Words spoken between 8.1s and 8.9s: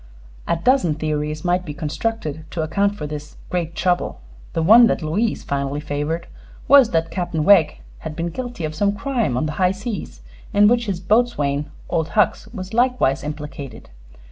been guilty of